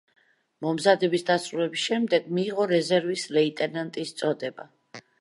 მომზადების 0.65 1.25
დასრულების 1.27 1.85
შემდეგ 1.91 2.33
მიიღო 2.39 2.69
რეზერვის 2.75 3.29
ლეიტენანტის 3.39 4.19
წოდება. 4.25 4.73